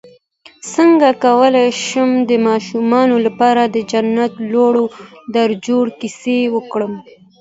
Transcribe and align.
څنګه 0.73 1.09
کولی 1.23 1.67
شم 1.85 2.09
د 2.29 2.31
ماشومانو 2.47 3.15
لپاره 3.25 3.61
د 3.65 3.77
جنت 3.91 4.33
لوړو 4.51 4.85
درجو 5.35 5.79
کیسه 5.99 6.37
وکړم 6.55 6.93